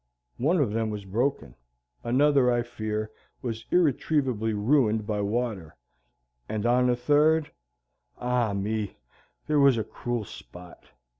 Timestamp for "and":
6.49-6.65